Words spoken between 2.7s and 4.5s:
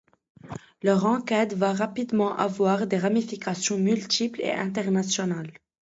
des ramifications multiples et